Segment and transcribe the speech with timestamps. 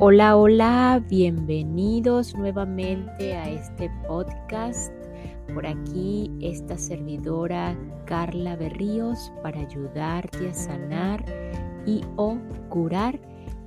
[0.00, 4.94] Hola, hola, bienvenidos nuevamente a este podcast.
[5.52, 11.24] Por aquí esta servidora Carla Berríos para ayudarte a sanar
[11.84, 12.38] y o
[12.68, 13.18] curar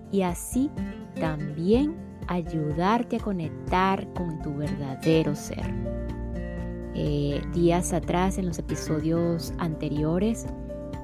[0.10, 0.72] y así
[1.20, 5.70] también ayudarte a conectar con tu verdadero ser.
[6.96, 10.48] Eh, días atrás, en los episodios anteriores,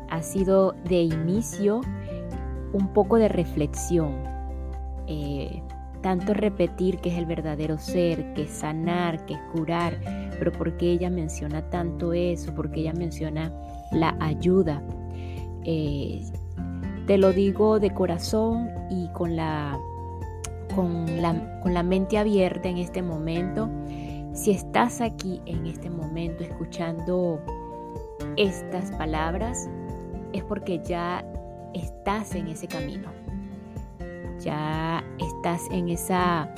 [0.09, 1.81] ha sido de inicio
[2.71, 4.36] un poco de reflexión
[5.07, 5.61] eh,
[6.01, 9.97] tanto repetir que es el verdadero ser, que es sanar, que es curar,
[10.37, 12.53] pero ¿por qué ella menciona tanto eso?
[12.53, 13.51] ¿Por qué ella menciona
[13.91, 14.81] la ayuda?
[15.63, 16.21] Eh,
[17.07, 19.79] te lo digo de corazón y con la,
[20.75, 23.69] con, la, con la mente abierta en este momento.
[24.33, 27.41] Si estás aquí en este momento escuchando
[28.35, 29.67] estas palabras,
[30.33, 31.25] es porque ya
[31.73, 33.09] estás en ese camino
[34.39, 36.53] ya estás en esa,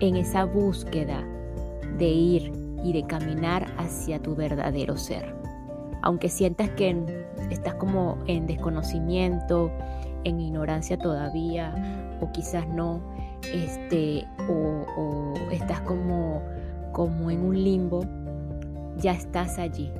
[0.00, 1.24] en esa búsqueda
[1.98, 5.34] de ir y de caminar hacia tu verdadero ser.
[6.02, 6.96] Aunque sientas que
[7.50, 9.70] estás como en desconocimiento,
[10.24, 13.00] en ignorancia todavía, o quizás no,
[13.52, 16.42] este, o, estás como,
[16.92, 18.00] como en un limbo,
[18.98, 19.90] ya estás allí.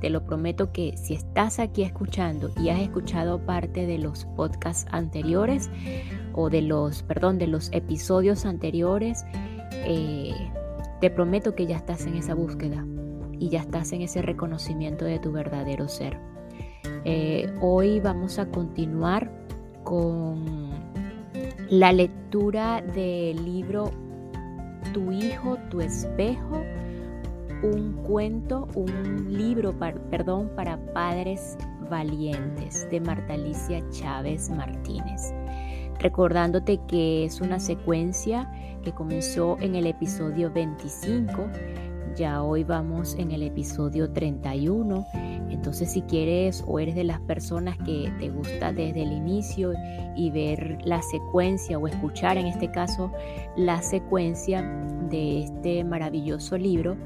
[0.00, 4.86] Te lo prometo que si estás aquí escuchando y has escuchado parte de los podcasts
[4.90, 5.70] anteriores,
[6.36, 9.24] o de los, perdón, de los episodios anteriores,
[9.72, 10.34] eh,
[11.00, 12.86] te prometo que ya estás en esa búsqueda
[13.38, 16.18] y ya estás en ese reconocimiento de tu verdadero ser.
[17.04, 19.30] Eh, hoy vamos a continuar
[19.82, 20.70] con
[21.70, 23.90] la lectura del libro
[24.92, 26.62] Tu hijo, tu espejo,
[27.62, 29.72] un cuento, un libro,
[30.10, 31.56] perdón, para padres
[31.88, 35.32] valientes de Marta Alicia Chávez Martínez
[35.98, 38.50] recordándote que es una secuencia
[38.82, 41.48] que comenzó en el episodio 25,
[42.16, 45.06] ya hoy vamos en el episodio 31,
[45.50, 49.74] entonces si quieres o eres de las personas que te gusta desde el inicio
[50.16, 53.12] y ver la secuencia o escuchar en este caso
[53.56, 54.62] la secuencia
[55.10, 56.96] de este maravilloso libro,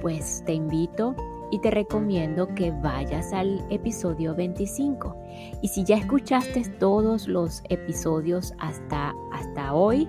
[0.00, 1.14] pues te invito
[1.50, 5.16] y te recomiendo que vayas al episodio 25.
[5.62, 10.08] Y si ya escuchaste todos los episodios hasta, hasta hoy,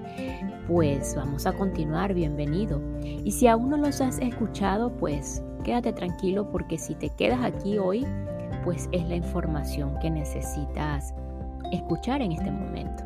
[0.67, 2.81] pues vamos a continuar, bienvenido.
[3.03, 7.77] Y si aún no los has escuchado, pues quédate tranquilo porque si te quedas aquí
[7.77, 8.05] hoy,
[8.63, 11.13] pues es la información que necesitas
[11.71, 13.03] escuchar en este momento,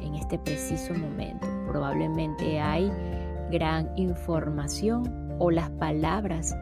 [0.00, 1.46] en este preciso momento.
[1.68, 2.90] Probablemente hay
[3.50, 6.56] gran información o las palabras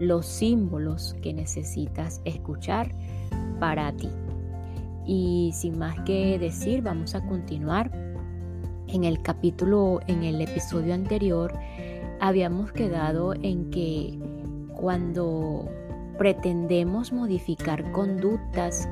[0.00, 2.94] los símbolos que necesitas escuchar
[3.60, 4.10] para ti.
[5.06, 7.90] Y sin más que decir, vamos a continuar.
[8.88, 11.52] En el capítulo, en el episodio anterior,
[12.20, 14.18] habíamos quedado en que
[14.74, 15.68] cuando
[16.18, 18.88] pretendemos modificar conductas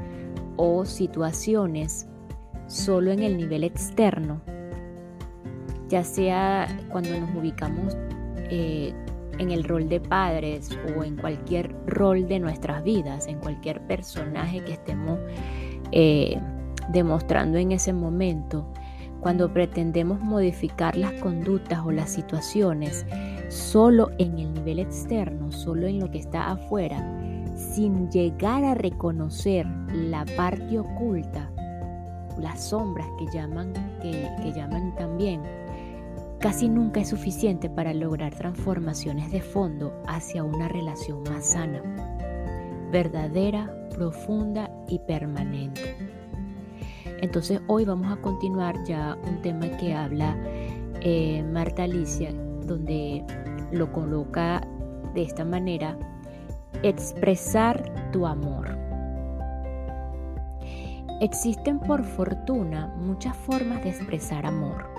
[0.57, 2.07] o situaciones
[2.67, 4.41] solo en el nivel externo,
[5.89, 7.97] ya sea cuando nos ubicamos
[8.51, 8.93] eh,
[9.39, 14.63] en el rol de padres o en cualquier rol de nuestras vidas, en cualquier personaje
[14.65, 15.19] que estemos
[15.93, 16.39] eh,
[16.93, 18.67] demostrando en ese momento,
[19.21, 23.07] cuando pretendemos modificar las conductas o las situaciones
[23.49, 27.05] solo en el nivel externo, solo en lo que está afuera,
[27.57, 31.51] sin llegar a reconocer la parte oculta,
[32.39, 35.41] las sombras que llaman, que, que llaman también,
[36.39, 41.83] casi nunca es suficiente para lograr transformaciones de fondo hacia una relación más sana,
[42.91, 45.97] verdadera, profunda y permanente.
[47.23, 50.37] Entonces hoy vamos a continuar ya un tema que habla
[51.01, 52.33] eh, Marta Alicia,
[52.67, 53.25] donde
[53.73, 54.61] lo coloca
[55.15, 55.99] de esta manera,
[56.83, 58.77] expresar tu amor.
[61.23, 64.96] Existen por fortuna muchas formas de expresar amor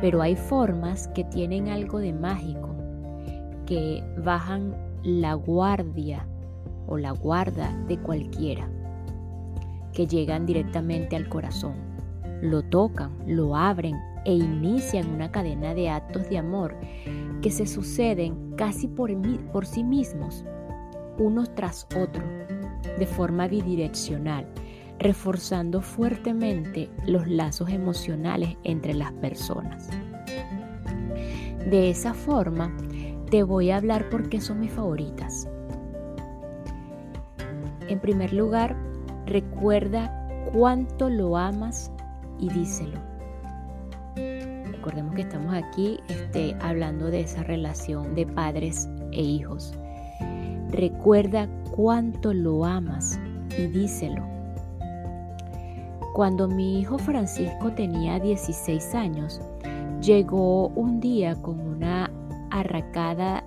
[0.00, 2.74] pero hay formas que tienen algo de mágico,
[3.66, 6.26] que bajan la guardia
[6.86, 8.68] o la guarda de cualquiera,
[9.92, 11.74] que llegan directamente al corazón,
[12.42, 16.76] lo tocan, lo abren e inician una cadena de actos de amor
[17.40, 19.10] que se suceden casi por,
[19.52, 20.44] por sí mismos,
[21.18, 22.24] unos tras otros,
[22.98, 24.46] de forma bidireccional
[24.98, 29.90] reforzando fuertemente los lazos emocionales entre las personas.
[31.68, 32.74] De esa forma,
[33.30, 35.48] te voy a hablar por qué son mis favoritas.
[37.88, 38.76] En primer lugar,
[39.26, 40.12] recuerda
[40.52, 41.90] cuánto lo amas
[42.38, 43.00] y díselo.
[44.70, 49.74] recordemos que estamos aquí este, hablando de esa relación de padres e hijos.
[50.70, 53.18] Recuerda cuánto lo amas
[53.58, 54.35] y díselo.
[56.16, 59.38] Cuando mi hijo Francisco tenía 16 años,
[60.00, 62.10] llegó un día con una
[62.50, 63.44] arracada,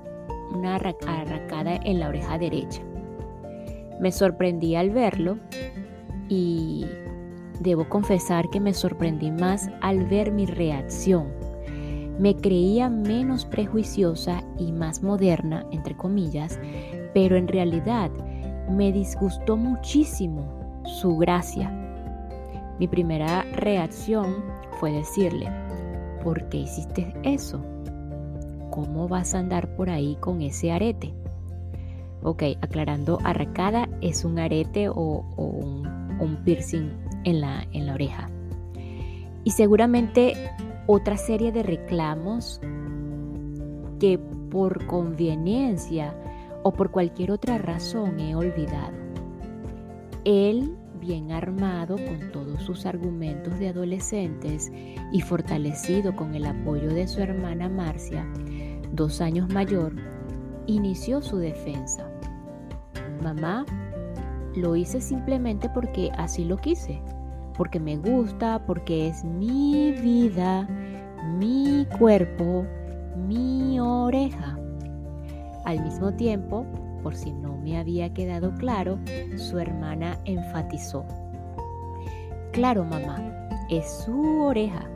[0.54, 2.84] una arracada en la oreja derecha.
[4.00, 5.40] Me sorprendí al verlo
[6.28, 6.86] y
[7.60, 11.30] debo confesar que me sorprendí más al ver mi reacción.
[12.20, 16.60] Me creía menos prejuiciosa y más moderna, entre comillas,
[17.16, 18.12] pero en realidad
[18.70, 20.46] me disgustó muchísimo
[20.86, 21.79] su gracia.
[22.80, 24.38] Mi primera reacción
[24.80, 25.52] fue decirle,
[26.24, 27.62] ¿por qué hiciste eso?
[28.72, 31.14] ¿Cómo vas a andar por ahí con ese arete?
[32.24, 36.90] Ok, aclarando, arracada es un arete o, un, piercing
[37.26, 38.30] en la, en la oreja.
[39.44, 40.34] Y seguramente
[40.88, 42.62] otra serie de reclamos
[44.00, 44.18] que
[44.50, 46.16] por conveniencia
[46.64, 48.98] o por cualquier otra razón he olvidado.
[50.24, 50.76] Él,
[51.10, 54.72] bien armado con todos sus argumentos de adolescentes
[55.12, 58.32] y fortalecido con el apoyo de su hermana Marcia,
[58.94, 59.96] dos años mayor,
[60.68, 62.08] inició su defensa.
[63.24, 63.66] Mamá,
[64.56, 67.02] lo hice simplemente porque así lo quise,
[67.58, 70.68] porque me gusta, porque es mi vida,
[71.40, 72.68] mi cuerpo,
[73.28, 74.60] mi oreja.
[75.66, 76.68] Al mismo tiempo,
[77.02, 79.00] por si no me había quedado claro,
[79.36, 81.06] su hermana enfatizó.
[82.52, 84.90] Claro, mamá, es su oreja.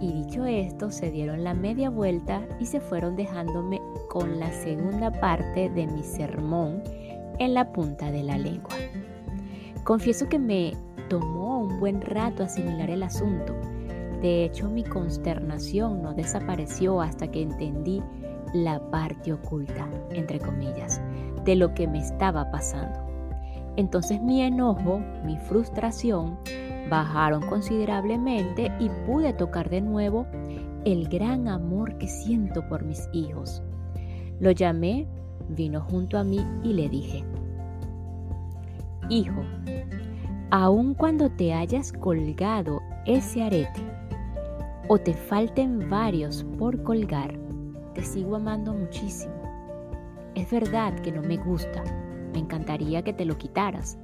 [0.00, 5.10] Y dicho esto, se dieron la media vuelta y se fueron dejándome con la segunda
[5.10, 6.82] parte de mi sermón
[7.38, 8.74] en la punta de la lengua.
[9.84, 10.72] Confieso que me
[11.08, 13.54] tomó un buen rato asimilar el asunto.
[14.20, 18.02] De hecho, mi consternación no desapareció hasta que entendí
[18.54, 21.02] la parte oculta, entre comillas,
[21.44, 22.98] de lo que me estaba pasando.
[23.76, 26.38] Entonces mi enojo, mi frustración
[26.88, 30.26] bajaron considerablemente y pude tocar de nuevo
[30.84, 33.62] el gran amor que siento por mis hijos.
[34.40, 35.06] Lo llamé
[35.48, 37.24] vino junto a mí y le dije,
[39.10, 39.42] Hijo,
[40.50, 43.82] aun cuando te hayas colgado ese arete
[44.88, 47.34] o te falten varios por colgar,
[47.94, 49.34] te sigo amando muchísimo.
[50.34, 51.82] Es verdad que no me gusta,
[52.32, 53.96] me encantaría que te lo quitaras,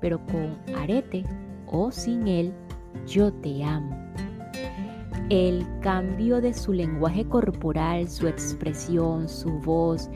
[0.00, 1.24] pero con arete
[1.66, 2.52] o sin él,
[3.06, 3.96] yo te amo.
[5.30, 10.08] El cambio de su lenguaje corporal, su expresión, su voz,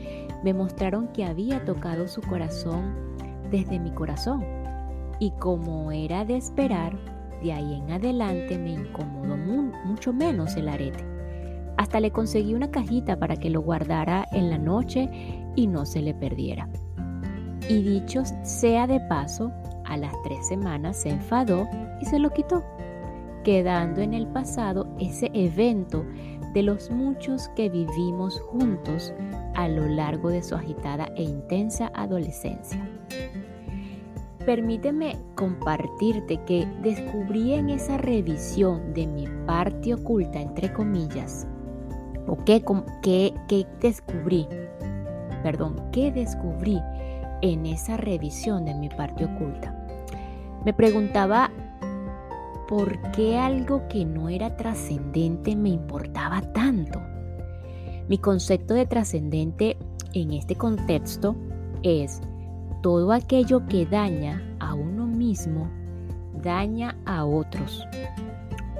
[0.43, 2.93] me mostraron que había tocado su corazón
[3.49, 4.43] desde mi corazón.
[5.19, 6.97] Y como era de esperar,
[7.43, 9.37] de ahí en adelante me incomodó
[9.85, 11.10] mucho menos el arete.
[11.77, 15.09] Hasta le conseguí una cajita para que lo guardara en la noche
[15.55, 16.69] y no se le perdiera.
[17.69, 19.51] Y dicho sea de paso,
[19.85, 21.67] a las tres semanas se enfadó
[22.01, 22.63] y se lo quitó,
[23.43, 26.05] quedando en el pasado ese evento
[26.53, 29.13] de los muchos que vivimos juntos
[29.55, 32.79] a lo largo de su agitada e intensa adolescencia.
[34.45, 41.47] Permíteme compartirte que descubrí en esa revisión de mi parte oculta, entre comillas,
[42.27, 42.63] o qué,
[43.81, 44.47] descubrí,
[45.43, 46.79] perdón, qué descubrí
[47.41, 49.75] en esa revisión de mi parte oculta.
[50.65, 51.49] Me preguntaba
[52.67, 57.01] por qué algo que no era trascendente me importaba tanto.
[58.07, 59.77] Mi concepto de trascendente
[60.13, 61.35] en este contexto
[61.83, 62.21] es
[62.81, 65.69] todo aquello que daña a uno mismo,
[66.41, 67.85] daña a otros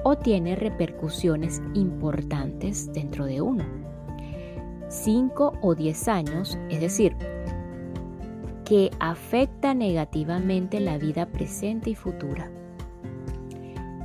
[0.04, 3.64] o tiene repercusiones importantes dentro de uno.
[4.88, 7.16] 5 o 10 años, es decir,
[8.64, 12.50] que afecta negativamente la vida presente y futura.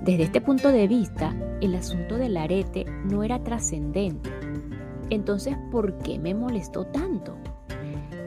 [0.03, 4.29] Desde este punto de vista, el asunto del arete no era trascendente,
[5.09, 7.37] entonces, ¿por qué me molestó tanto?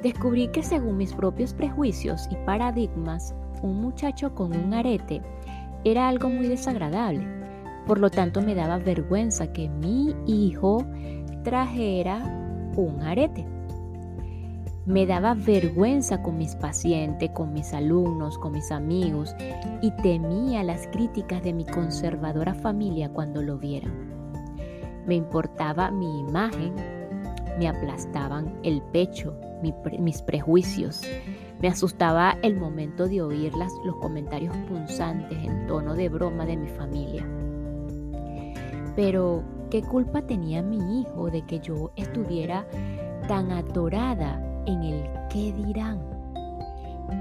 [0.02, 5.20] Descubrí que según mis propios prejuicios y paradigmas, un muchacho con un arete
[5.84, 7.39] era algo muy desagradable.
[7.90, 10.86] Por lo tanto, me daba vergüenza que mi hijo
[11.42, 12.18] trajera
[12.76, 13.44] un arete.
[14.86, 19.34] Me daba vergüenza con mis pacientes, con mis alumnos, con mis amigos
[19.82, 23.92] y temía las críticas de mi conservadora familia cuando lo vieran.
[25.04, 26.76] Me importaba mi imagen,
[27.58, 29.34] me aplastaban el pecho,
[29.98, 31.02] mis prejuicios.
[31.60, 33.52] Me asustaba el momento de oír
[33.84, 37.26] los comentarios punzantes en tono de broma de mi familia.
[39.00, 42.66] Pero ¿qué culpa tenía mi hijo de que yo estuviera
[43.28, 46.02] tan atorada en el qué dirán?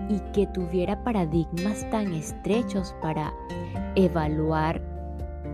[0.09, 3.33] Y que tuviera paradigmas tan estrechos para
[3.95, 4.81] evaluar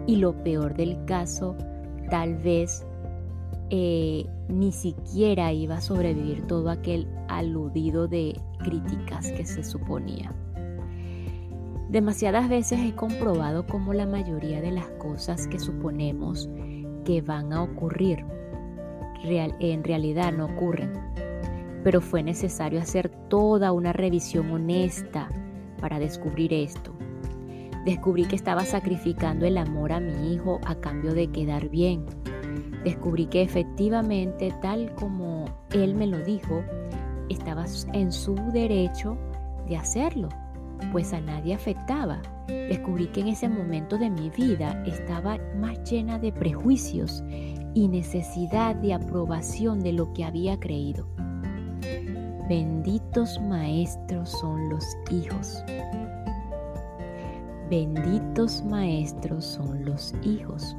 [0.07, 1.55] y lo peor del caso,
[2.09, 2.87] tal vez
[3.69, 10.33] eh, ni siquiera iba a sobrevivir todo aquel aludido de críticas que se suponía.
[11.89, 16.49] Demasiadas veces he comprobado cómo la mayoría de las cosas que suponemos
[17.05, 18.25] que van a ocurrir
[19.23, 20.93] en realidad no ocurren,
[21.83, 25.29] pero fue necesario hacer toda una revisión honesta
[25.79, 26.93] para descubrir esto.
[27.85, 32.05] Descubrí que estaba sacrificando el amor a mi hijo a cambio de quedar bien.
[32.83, 36.63] Descubrí que efectivamente, tal como él me lo dijo,
[37.29, 39.17] estaba en su derecho
[39.67, 40.29] de hacerlo,
[40.91, 42.21] pues a nadie afectaba.
[42.47, 47.23] Descubrí que en ese momento de mi vida estaba más llena de prejuicios
[47.73, 51.07] y necesidad de aprobación de lo que había creído.
[52.47, 55.63] Benditos maestros son los hijos.
[57.69, 60.77] Benditos maestros son los hijos.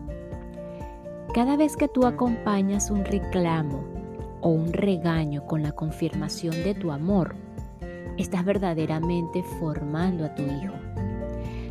[1.34, 3.84] Cada vez que tú acompañas un reclamo
[4.40, 7.34] o un regaño con la confirmación de tu amor,
[8.22, 10.74] estás verdaderamente formando a tu hijo.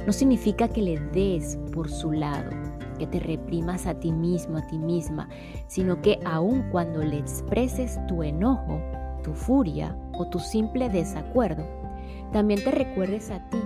[0.05, 2.51] No significa que le des por su lado,
[2.99, 5.27] que te reprimas a ti mismo, a ti misma,
[5.67, 8.79] sino que aun cuando le expreses tu enojo,
[9.23, 11.65] tu furia o tu simple desacuerdo,
[12.31, 13.57] también te recuerdes a ti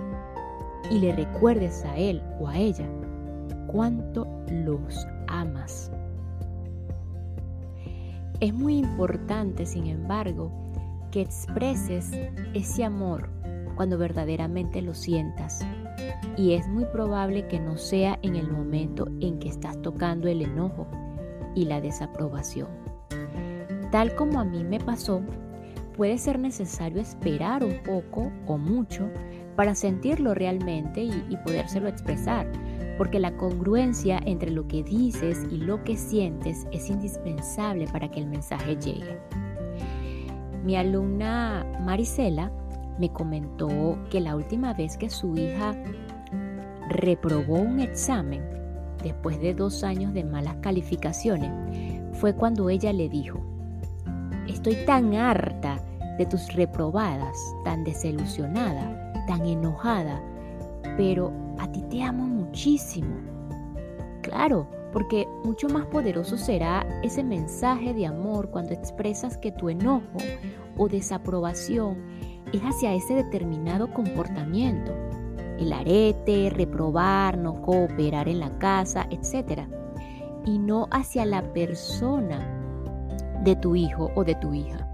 [0.90, 2.86] y le recuerdes a él o a ella
[3.66, 5.92] cuánto los amas.
[8.40, 10.69] Es muy importante, sin embargo,
[11.10, 12.10] que expreses
[12.54, 13.28] ese amor
[13.74, 15.64] cuando verdaderamente lo sientas.
[16.36, 20.42] Y es muy probable que no sea en el momento en que estás tocando el
[20.42, 20.86] enojo
[21.54, 22.68] y la desaprobación.
[23.90, 25.22] Tal como a mí me pasó,
[25.96, 29.08] puede ser necesario esperar un poco o mucho
[29.56, 32.50] para sentirlo realmente y, y podérselo expresar,
[32.96, 38.20] porque la congruencia entre lo que dices y lo que sientes es indispensable para que
[38.20, 39.18] el mensaje llegue.
[40.64, 42.50] Mi alumna Marisela
[42.98, 45.74] me comentó que la última vez que su hija
[46.88, 48.42] reprobó un examen,
[49.02, 51.50] después de dos años de malas calificaciones,
[52.12, 53.40] fue cuando ella le dijo,
[54.46, 55.80] estoy tan harta
[56.18, 60.20] de tus reprobadas, tan desilusionada, tan enojada,
[60.98, 63.16] pero a ti te amo muchísimo.
[64.20, 70.18] Claro, porque mucho más poderoso será ese mensaje de amor cuando expresas que tu enojo
[70.76, 71.98] o desaprobación
[72.52, 74.92] es hacia ese determinado comportamiento,
[75.58, 79.62] el arete, reprobar, no cooperar en la casa, etc.
[80.44, 82.60] Y no hacia la persona
[83.44, 84.86] de tu hijo o de tu hija.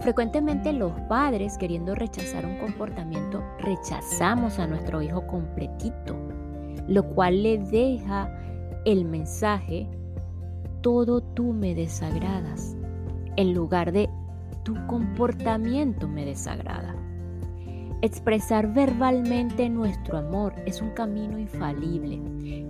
[0.00, 6.16] Frecuentemente los padres, queriendo rechazar un comportamiento, rechazamos a nuestro hijo completito,
[6.88, 8.28] lo cual le deja
[8.84, 9.88] el mensaje,
[10.82, 12.76] todo tú me desagradas,
[13.36, 14.08] en lugar de
[14.62, 16.94] tu comportamiento me desagrada.
[18.02, 22.20] Expresar verbalmente nuestro amor es un camino infalible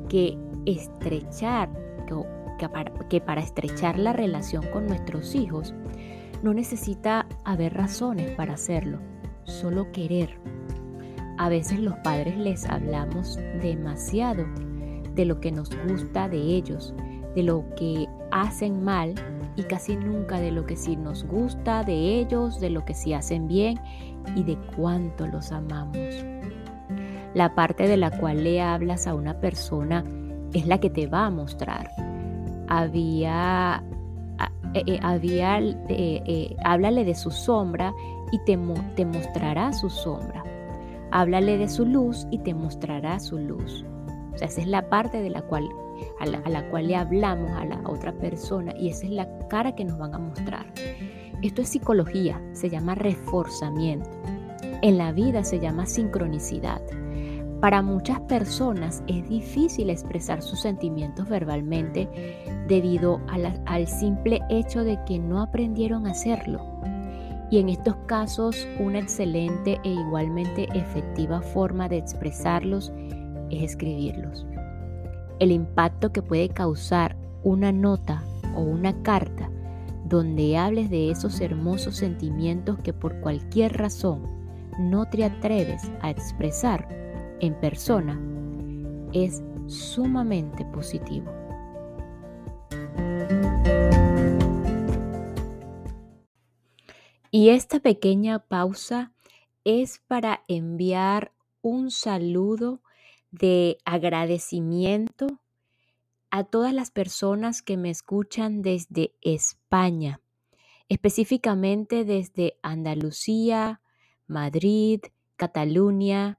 [0.09, 1.68] que estrechar,
[3.09, 5.75] que para estrechar la relación con nuestros hijos
[6.42, 8.99] no necesita haber razones para hacerlo,
[9.42, 10.38] solo querer.
[11.37, 14.44] A veces los padres les hablamos demasiado
[15.14, 16.94] de lo que nos gusta de ellos,
[17.35, 19.14] de lo que hacen mal
[19.56, 23.12] y casi nunca de lo que sí nos gusta de ellos, de lo que sí
[23.12, 23.78] hacen bien
[24.35, 25.99] y de cuánto los amamos.
[27.35, 30.04] La parte de la cual le hablas a una persona
[30.52, 31.90] es la que te va a mostrar.
[32.68, 33.83] Había,
[34.75, 37.92] eh, eh, había, eh, háblale de su sombra
[38.30, 38.59] y te,
[38.94, 40.44] te mostrará su sombra.
[41.11, 43.85] Háblale de su luz y te mostrará su luz.
[44.34, 45.68] O sea, esa es la parte de la cual,
[46.18, 49.84] a la, cual le hablamos a la otra persona y esa es la cara que
[49.84, 50.66] nos van a mostrar.
[51.42, 54.08] Esto es psicología, se llama reforzamiento.
[54.82, 56.80] En la vida se llama sincronicidad.
[57.60, 62.08] Para muchas personas es difícil expresar sus sentimientos verbalmente
[62.68, 66.60] debido al simple hecho de que no aprendieron a hacerlo.
[67.50, 72.92] Y en estos casos una excelente e igualmente efectiva forma de expresarlos
[73.50, 74.46] es escribirlos.
[75.38, 78.22] El impacto que puede causar una nota
[78.56, 79.50] o una carta
[80.04, 84.22] donde hables de esos hermosos sentimientos que por cualquier razón
[84.78, 86.88] no te atreves a expresar
[87.40, 88.20] en persona
[89.12, 91.32] es sumamente positivo.
[97.30, 99.12] Y esta pequeña pausa
[99.64, 101.32] es para enviar
[101.62, 102.83] un saludo
[103.34, 105.26] de agradecimiento
[106.30, 110.20] a todas las personas que me escuchan desde España,
[110.88, 113.80] específicamente desde Andalucía,
[114.26, 115.00] Madrid,
[115.36, 116.38] Cataluña,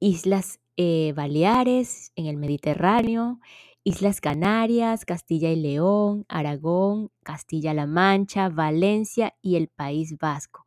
[0.00, 3.40] Islas eh, Baleares en el Mediterráneo,
[3.84, 10.63] Islas Canarias, Castilla y León, Aragón, Castilla-La Mancha, Valencia y el País Vasco.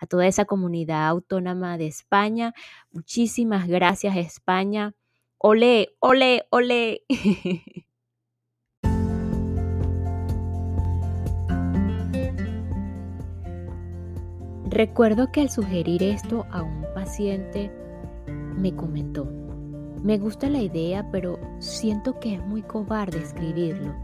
[0.00, 2.54] A toda esa comunidad autónoma de España,
[2.90, 4.94] muchísimas gracias España.
[5.36, 7.02] Olé, olé, olé.
[14.70, 17.70] Recuerdo que al sugerir esto a un paciente
[18.56, 19.26] me comentó,
[20.02, 23.94] me gusta la idea, pero siento que es muy cobarde escribirlo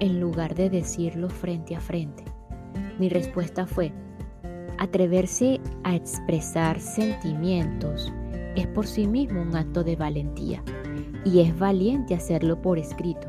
[0.00, 2.24] en lugar de decirlo frente a frente.
[2.98, 3.92] Mi respuesta fue,
[4.82, 8.12] atreverse a expresar sentimientos
[8.56, 10.60] es por sí mismo un acto de valentía
[11.24, 13.28] y es valiente hacerlo por escrito,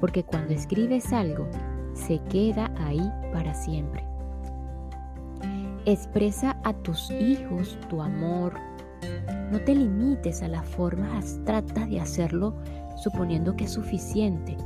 [0.00, 1.48] porque cuando escribes algo,
[1.92, 4.04] se queda ahí para siempre.
[5.86, 8.54] Expresa a tus hijos tu amor,
[9.50, 12.54] no te limites a las formas abstractas de hacerlo
[13.02, 14.56] suponiendo que es suficiente.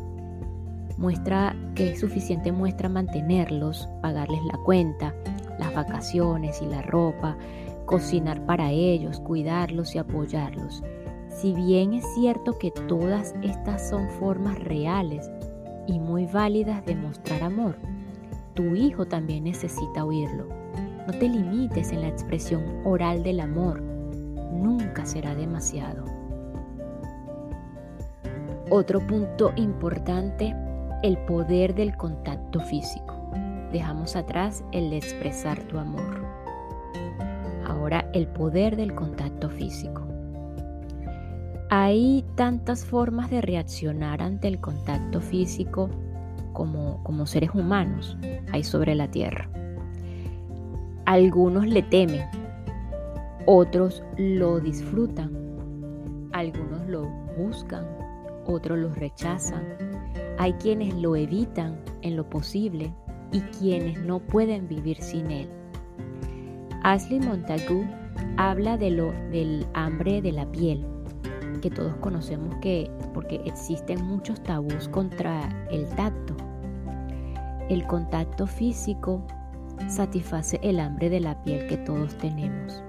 [0.98, 5.14] Muestra que es suficiente muestra mantenerlos, pagarles la cuenta,
[5.58, 7.36] las vacaciones y la ropa,
[7.84, 10.82] cocinar para ellos, cuidarlos y apoyarlos.
[11.28, 15.30] Si bien es cierto que todas estas son formas reales
[15.86, 17.76] y muy válidas de mostrar amor,
[18.54, 20.48] tu hijo también necesita oírlo.
[21.06, 23.96] No te limites en la expresión oral del amor
[24.56, 26.04] nunca será demasiado.
[28.70, 30.54] Otro punto importante,
[31.02, 33.15] el poder del contacto físico.
[33.72, 36.24] Dejamos atrás el de expresar tu amor.
[37.66, 40.06] Ahora el poder del contacto físico.
[41.68, 45.90] Hay tantas formas de reaccionar ante el contacto físico
[46.52, 48.16] como, como seres humanos
[48.52, 49.50] hay sobre la tierra.
[51.04, 52.22] Algunos le temen
[53.48, 55.30] otros lo disfrutan,
[56.32, 57.86] algunos lo buscan,
[58.44, 59.62] otros lo rechazan.
[60.38, 62.92] Hay quienes lo evitan en lo posible
[63.32, 65.48] y quienes no pueden vivir sin él.
[66.82, 67.84] Ashley Montagu
[68.36, 70.84] habla de lo del hambre de la piel,
[71.60, 76.36] que todos conocemos que porque existen muchos tabús contra el tacto.
[77.68, 79.22] El contacto físico
[79.88, 82.82] satisface el hambre de la piel que todos tenemos.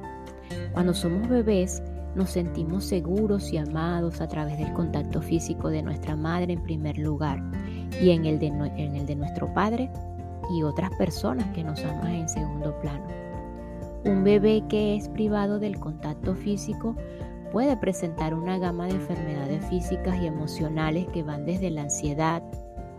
[0.73, 1.81] Cuando somos bebés,
[2.15, 6.97] nos sentimos seguros y amados a través del contacto físico de nuestra madre en primer
[6.97, 7.41] lugar
[8.01, 9.89] y en el de, en el de nuestro padre
[10.49, 13.05] y otras personas que nos aman en segundo plano.
[14.05, 16.95] Un bebé que es privado del contacto físico
[17.51, 22.43] puede presentar una gama de enfermedades físicas y emocionales que van desde la ansiedad,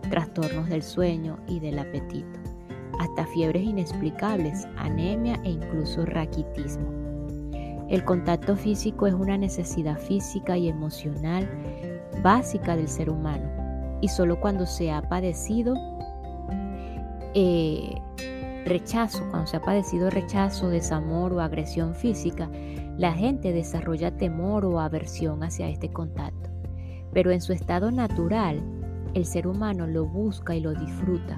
[0.09, 2.39] trastornos del sueño y del apetito,
[2.99, 6.87] hasta fiebres inexplicables, anemia e incluso raquitismo.
[7.89, 11.49] El contacto físico es una necesidad física y emocional
[12.21, 13.49] básica del ser humano
[14.01, 15.75] y solo cuando se ha padecido
[17.41, 17.95] eh,
[18.65, 22.49] rechazo, cuando se ha padecido rechazo, desamor o agresión física,
[22.97, 26.49] la gente desarrolla temor o aversión hacia este contacto.
[27.13, 28.61] Pero en su estado natural,
[29.13, 31.37] el ser humano lo busca y lo disfruta.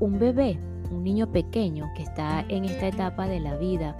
[0.00, 0.58] Un bebé,
[0.90, 3.96] un niño pequeño que está en esta etapa de la vida,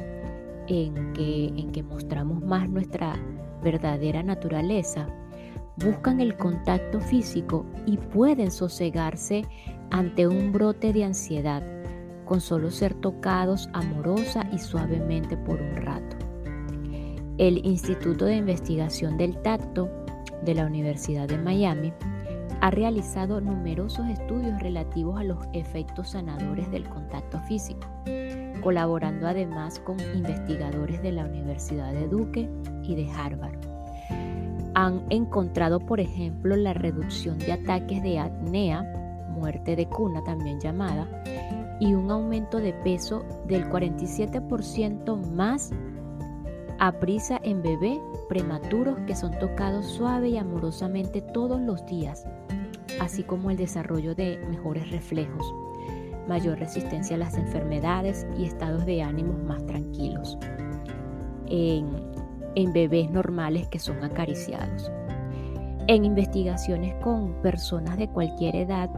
[0.66, 3.14] en que, en que mostramos más nuestra
[3.62, 5.06] verdadera naturaleza,
[5.76, 9.44] buscan el contacto físico y pueden sosegarse
[9.92, 11.62] ante un brote de ansiedad
[12.24, 16.16] con solo ser tocados amorosa y suavemente por un rato.
[17.38, 19.88] El Instituto de Investigación del Tacto
[20.44, 21.92] de la Universidad de Miami
[22.60, 27.86] ha realizado numerosos estudios relativos a los efectos sanadores del contacto físico
[28.62, 32.48] colaborando además con investigadores de la Universidad de Duke
[32.84, 33.58] y de Harvard.
[34.74, 39.01] Han encontrado, por ejemplo, la reducción de ataques de apnea,
[39.32, 41.08] muerte de cuna también llamada,
[41.80, 45.72] y un aumento de peso del 47% más
[46.78, 52.24] a prisa en bebé prematuros que son tocados suave y amorosamente todos los días,
[53.00, 55.52] así como el desarrollo de mejores reflejos
[56.28, 60.38] mayor resistencia a las enfermedades y estados de ánimo más tranquilos
[61.48, 61.88] en,
[62.54, 64.90] en bebés normales que son acariciados.
[65.88, 68.88] En investigaciones con personas de cualquier edad,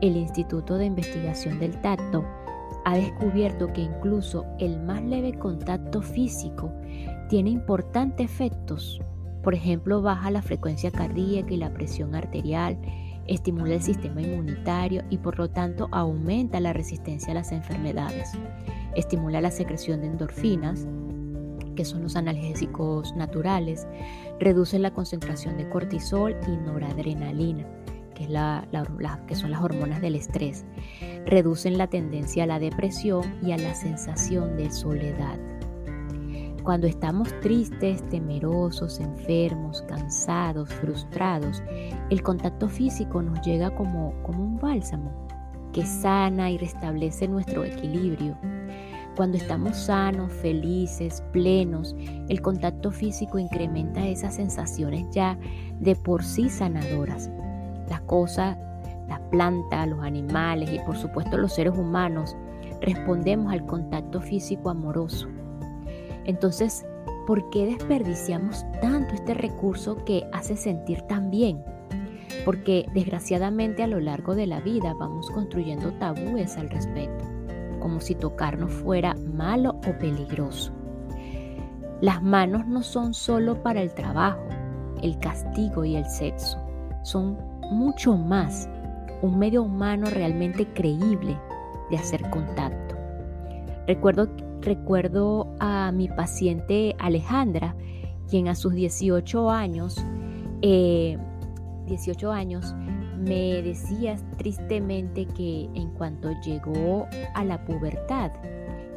[0.00, 2.24] el Instituto de Investigación del Tacto
[2.84, 6.72] ha descubierto que incluso el más leve contacto físico
[7.28, 9.00] tiene importantes efectos.
[9.42, 12.78] Por ejemplo, baja la frecuencia cardíaca y la presión arterial,
[13.26, 18.32] estimula el sistema inmunitario y por lo tanto aumenta la resistencia a las enfermedades.
[18.96, 20.86] Estimula la secreción de endorfinas,
[21.76, 23.86] que son los analgésicos naturales,
[24.40, 27.66] reduce la concentración de cortisol y noradrenalina,
[28.26, 30.64] que, son las hormonas del estrés.
[31.26, 35.38] Reducen la tendencia a la depresión y a la sensación de soledad.
[36.62, 41.62] Cuando estamos tristes, temerosos, enfermos, cansados, frustrados,
[42.10, 45.28] el contacto físico nos llega como, como un bálsamo
[45.72, 48.36] que sana y restablece nuestro equilibrio.
[49.16, 51.94] Cuando estamos sanos, felices, plenos,
[52.28, 55.38] el contacto físico incrementa esas sensaciones ya
[55.80, 57.30] de por sí sanadoras.
[57.90, 58.56] Las cosas,
[59.06, 62.34] las plantas, los animales y por supuesto los seres humanos
[62.80, 65.28] respondemos al contacto físico amoroso
[66.24, 66.86] entonces,
[67.26, 71.62] ¿por qué desperdiciamos tanto este recurso que hace sentir tan bien?
[72.44, 77.24] Porque desgraciadamente a lo largo de la vida vamos construyendo tabúes al respecto,
[77.80, 80.72] como si tocarnos fuera malo o peligroso.
[82.00, 84.46] Las manos no son solo para el trabajo,
[85.02, 86.58] el castigo y el sexo,
[87.02, 87.38] son
[87.70, 88.68] mucho más
[89.22, 91.38] un medio humano realmente creíble
[91.90, 92.96] de hacer contacto.
[93.86, 94.28] Recuerdo
[94.62, 97.74] Recuerdo a mi paciente Alejandra,
[98.28, 100.04] quien a sus 18 años,
[100.60, 102.74] 18 eh, años,
[103.16, 108.32] me decía tristemente que en cuanto llegó a la pubertad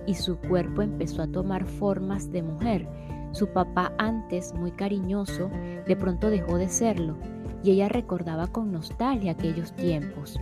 [0.06, 2.86] y su cuerpo empezó a tomar formas de mujer,
[3.32, 5.50] su papá antes muy cariñoso
[5.88, 7.16] de pronto dejó de serlo
[7.64, 10.40] y ella recordaba con nostalgia aquellos tiempos.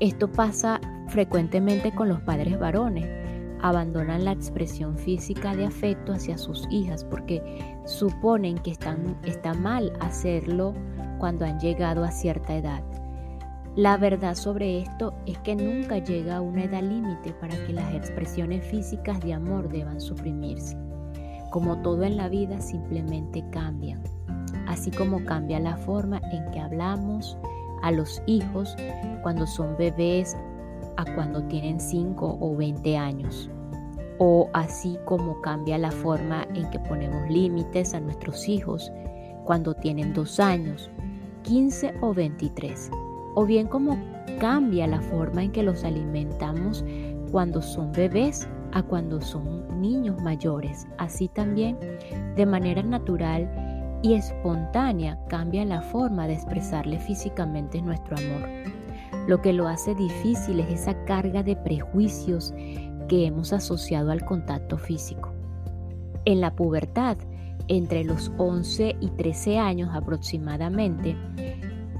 [0.00, 3.18] Esto pasa frecuentemente con los padres varones
[3.60, 7.42] abandonan la expresión física de afecto hacia sus hijas porque
[7.86, 10.74] suponen que están, está mal hacerlo
[11.18, 12.82] cuando han llegado a cierta edad.
[13.76, 18.64] La verdad sobre esto es que nunca llega una edad límite para que las expresiones
[18.66, 20.76] físicas de amor deban suprimirse.
[21.50, 24.02] Como todo en la vida simplemente cambian,
[24.68, 27.36] así como cambia la forma en que hablamos
[27.82, 28.76] a los hijos
[29.22, 30.36] cuando son bebés
[30.96, 33.50] a cuando tienen 5 o 20 años.
[34.18, 38.92] O así como cambia la forma en que ponemos límites a nuestros hijos
[39.44, 40.90] cuando tienen 2 años,
[41.44, 42.90] 15 o 23.
[43.36, 43.96] O bien como
[44.38, 46.84] cambia la forma en que los alimentamos
[47.30, 50.86] cuando son bebés a cuando son niños mayores.
[50.98, 51.78] Así también,
[52.36, 53.67] de manera natural
[54.02, 58.48] y espontánea, cambia la forma de expresarle físicamente nuestro amor.
[59.26, 62.54] Lo que lo hace difícil es esa carga de prejuicios
[63.08, 65.32] que hemos asociado al contacto físico.
[66.24, 67.16] En la pubertad,
[67.68, 71.16] entre los 11 y 13 años aproximadamente,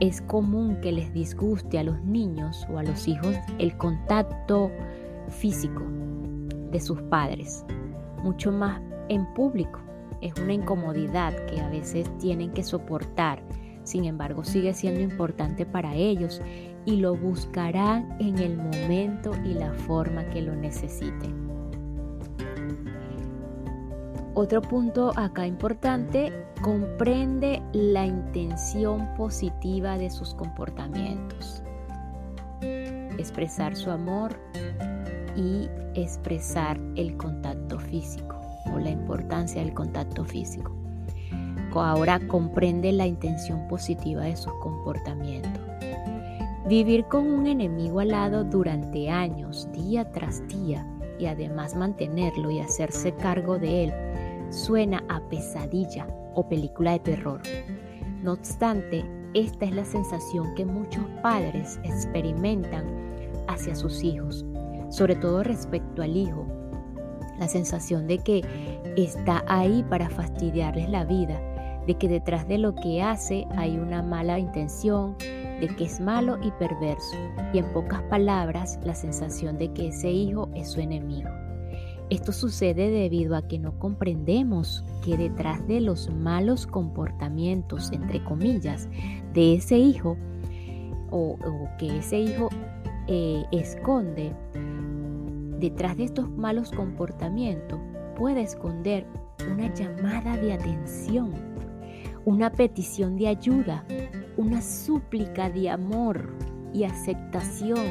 [0.01, 4.71] es común que les disguste a los niños o a los hijos el contacto
[5.29, 5.83] físico
[6.71, 7.65] de sus padres,
[8.23, 9.81] mucho más en público.
[10.21, 13.43] Es una incomodidad que a veces tienen que soportar,
[13.85, 16.43] sin embargo sigue siendo importante para ellos
[16.85, 21.49] y lo buscarán en el momento y la forma que lo necesiten.
[24.35, 31.63] Otro punto acá importante, comprende la intención positiva de sus comportamientos.
[32.61, 34.39] Expresar su amor
[35.35, 38.38] y expresar el contacto físico
[38.75, 40.79] o la importancia del contacto físico.
[41.81, 45.63] Ahora comprende la intención positiva de sus comportamientos.
[46.69, 50.87] Vivir con un enemigo al lado durante años, día tras día,
[51.19, 53.93] y además mantenerlo y hacerse cargo de él,
[54.51, 57.41] suena a pesadilla o película de terror.
[58.23, 59.05] No obstante,
[59.35, 62.85] esta es la sensación que muchos padres experimentan
[63.47, 64.45] hacia sus hijos,
[64.91, 66.47] sobre todo respecto al hijo.
[67.39, 68.43] La sensación de que
[68.97, 71.41] está ahí para fastidiarles la vida,
[71.87, 76.39] de que detrás de lo que hace hay una mala intención, de que es malo
[76.43, 77.17] y perverso,
[77.53, 81.31] y en pocas palabras la sensación de que ese hijo es su enemigo.
[82.11, 88.89] Esto sucede debido a que no comprendemos que detrás de los malos comportamientos, entre comillas,
[89.35, 90.17] de ese hijo,
[91.11, 91.39] o,
[91.79, 92.49] que ese hijo
[93.09, 94.33] eh, esconde,
[95.59, 97.81] detrás de estos malos comportamientos
[98.17, 99.07] puede esconder
[99.51, 101.33] una llamada de atención,
[102.25, 103.85] una petición de ayuda,
[104.37, 106.33] una súplica de amor
[106.73, 107.87] y aceptación,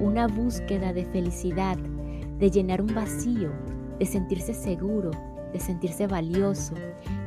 [0.00, 1.76] una búsqueda de felicidad,
[2.38, 3.50] de llenar un vacío,
[3.98, 5.10] de sentirse seguro,
[5.52, 6.74] de sentirse valioso.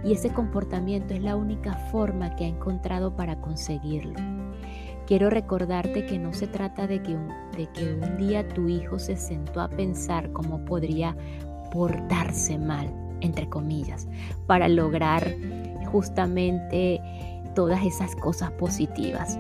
[0.04, 4.37] Y ese comportamiento es la única forma que ha encontrado para conseguirlo.
[5.08, 9.00] Quiero recordarte que no se trata de que, un, de que un día tu hijo
[9.00, 11.16] se sentó a pensar cómo podría
[11.72, 14.06] portarse mal, entre comillas,
[14.48, 15.34] para lograr
[15.94, 17.00] justamente
[17.56, 19.40] todas esas cosas positivas.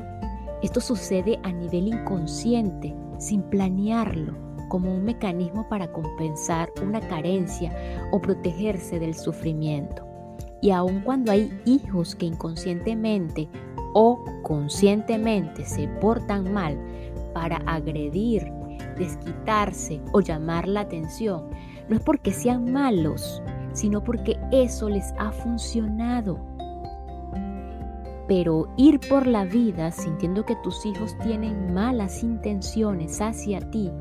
[0.63, 4.35] Esto sucede a nivel inconsciente, sin planearlo,
[4.69, 7.75] como un mecanismo para compensar una carencia
[8.13, 10.07] o protegerse del sufrimiento.
[10.61, 13.49] Y aun cuando hay hijos que inconscientemente
[13.99, 16.77] o conscientemente se portan mal
[17.33, 18.43] para agredir,
[18.95, 21.49] desquitarse o llamar la atención,
[21.89, 23.41] no es porque sean malos,
[23.73, 26.37] sino porque eso les ha funcionado.
[28.27, 33.91] Pero ir por la vida sintiendo que tus hijos tienen malas intenciones hacia ti,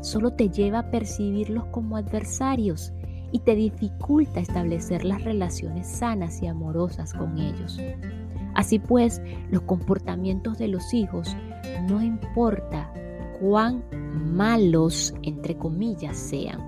[0.00, 2.94] solo te lleva a percibirlos como adversarios
[3.32, 7.78] y te dificulta establecer las relaciones sanas y amorosas con ellos.
[8.54, 11.36] Así pues, los comportamientos de los hijos,
[11.88, 12.92] no importa
[13.40, 13.84] cuán
[14.34, 16.60] malos, entre comillas, sean,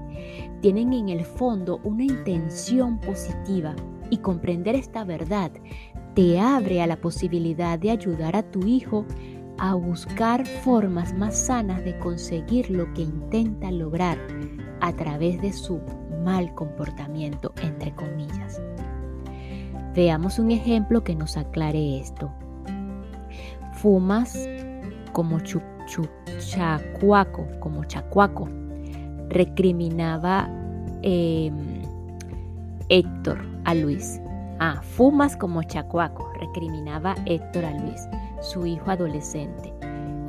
[0.60, 3.74] tienen en el fondo una intención positiva
[4.10, 5.52] y comprender esta verdad
[6.14, 9.04] te abre a la posibilidad de ayudar a tu hijo
[9.58, 14.18] a buscar formas más sanas de conseguir lo que intenta lograr
[14.80, 15.80] a través de su
[16.24, 18.33] mal comportamiento, entre comillas.
[19.94, 22.32] Veamos un ejemplo que nos aclare esto.
[23.74, 24.36] Fumas
[25.12, 25.38] como
[26.38, 28.48] chacuaco, como chacuaco,
[29.28, 30.48] recriminaba
[31.02, 31.82] em,
[32.88, 34.20] Héctor a Luis.
[34.58, 38.08] Ah, fumas como chacuaco, recriminaba Héctor a Luis,
[38.40, 39.72] su hijo adolescente.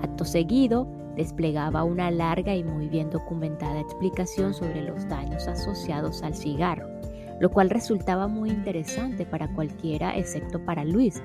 [0.04, 6.36] Acto seguido, desplegaba una larga y muy bien documentada explicación sobre los daños asociados al
[6.36, 6.95] cigarro
[7.40, 11.22] lo cual resultaba muy interesante para cualquiera excepto para Luis,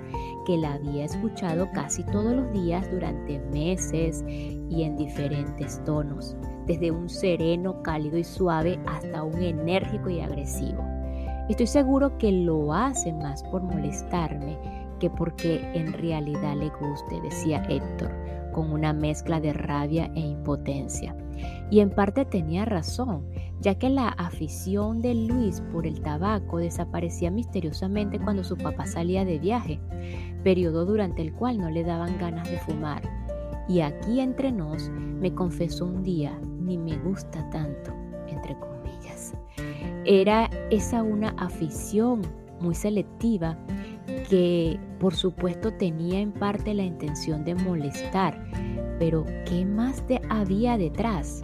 [0.47, 6.91] que la había escuchado casi todos los días durante meses y en diferentes tonos, desde
[6.91, 10.85] un sereno, cálido y suave hasta un enérgico y agresivo.
[11.49, 17.65] Estoy seguro que lo hace más por molestarme que porque en realidad le guste, decía
[17.69, 18.13] Héctor,
[18.53, 21.17] con una mezcla de rabia e impotencia.
[21.71, 23.25] Y en parte tenía razón,
[23.61, 29.25] ya que la afición de Luis por el tabaco desaparecía misteriosamente cuando su papá salía
[29.25, 29.81] de viaje,
[30.45, 33.03] periodo durante el cual no le daban ganas de fumar.
[33.69, 37.93] Y aquí entre nos me confesó un día, ni me gusta tanto,
[38.29, 39.33] entre comillas.
[40.05, 42.23] Era esa una afición
[42.61, 43.57] muy selectiva
[44.31, 48.43] que por supuesto tenía en parte la intención de molestar,
[48.99, 51.43] pero ¿qué más había detrás?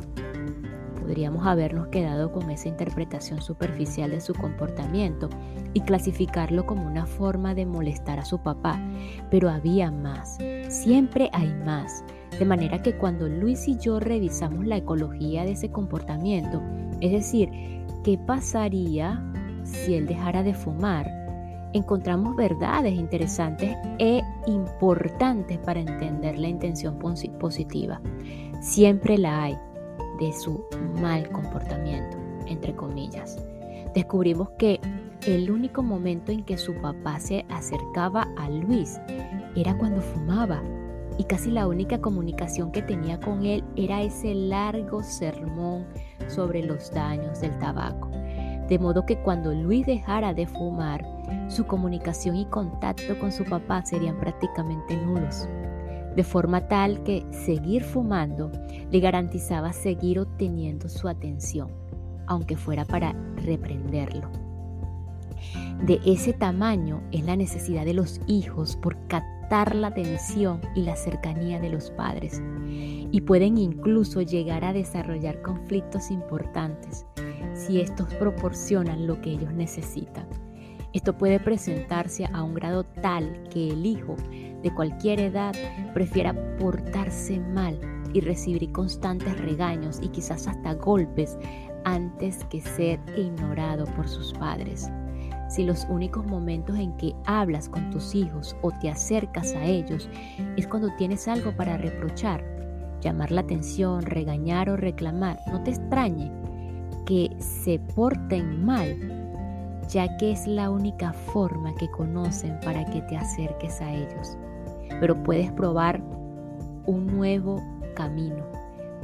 [1.06, 5.30] podríamos habernos quedado con esa interpretación superficial de su comportamiento
[5.72, 8.80] y clasificarlo como una forma de molestar a su papá,
[9.30, 10.36] pero había más,
[10.68, 12.02] siempre hay más,
[12.36, 16.60] de manera que cuando Luis y yo revisamos la ecología de ese comportamiento,
[17.00, 17.50] es decir,
[18.02, 19.24] qué pasaría
[19.62, 21.25] si él dejara de fumar,
[21.72, 28.00] encontramos verdades interesantes e importantes para entender la intención positiva.
[28.60, 29.58] Siempre la hay,
[30.18, 30.64] de su
[31.00, 33.38] mal comportamiento, entre comillas.
[33.94, 34.80] Descubrimos que
[35.26, 39.00] el único momento en que su papá se acercaba a Luis
[39.56, 40.62] era cuando fumaba
[41.18, 45.86] y casi la única comunicación que tenía con él era ese largo sermón
[46.28, 48.10] sobre los daños del tabaco.
[48.68, 51.04] De modo que cuando Luis dejara de fumar,
[51.48, 55.48] su comunicación y contacto con su papá serían prácticamente nulos
[56.16, 58.50] de forma tal que seguir fumando
[58.90, 61.70] le garantizaba seguir obteniendo su atención,
[62.26, 63.12] aunque fuera para
[63.44, 64.28] reprenderlo.
[65.84, 70.96] De ese tamaño es la necesidad de los hijos por captar la atención y la
[70.96, 77.04] cercanía de los padres, y pueden incluso llegar a desarrollar conflictos importantes
[77.52, 80.26] si estos proporcionan lo que ellos necesitan.
[80.96, 84.16] Esto puede presentarse a un grado tal que el hijo
[84.62, 85.54] de cualquier edad
[85.92, 87.78] prefiera portarse mal
[88.14, 91.36] y recibir constantes regaños y quizás hasta golpes
[91.84, 94.90] antes que ser ignorado por sus padres.
[95.50, 100.08] Si los únicos momentos en que hablas con tus hijos o te acercas a ellos
[100.56, 102.42] es cuando tienes algo para reprochar,
[103.02, 106.32] llamar la atención, regañar o reclamar, no te extrañe
[107.04, 109.15] que se porten mal,
[109.88, 114.36] ya que es la única forma que conocen para que te acerques a ellos
[115.00, 116.00] pero puedes probar
[116.86, 117.62] un nuevo
[117.94, 118.44] camino.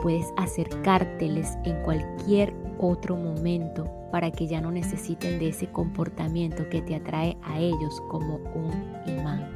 [0.02, 6.82] puedes acercárteles en cualquier otro momento para que ya no necesiten de ese comportamiento que
[6.82, 8.72] te atrae a ellos como un
[9.06, 9.48] imán.